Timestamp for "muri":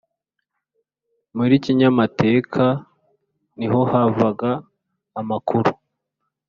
1.37-1.53